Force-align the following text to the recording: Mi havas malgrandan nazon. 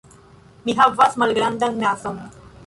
Mi 0.69 0.75
havas 0.79 1.19
malgrandan 1.25 1.79
nazon. 1.85 2.19